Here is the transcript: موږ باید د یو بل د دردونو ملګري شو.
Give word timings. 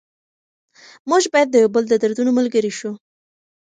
موږ 1.09 1.23
باید 1.33 1.47
د 1.51 1.55
یو 1.63 1.69
بل 1.75 1.83
د 1.89 1.93
دردونو 2.03 2.31
ملګري 2.39 2.71
شو. 2.79 2.91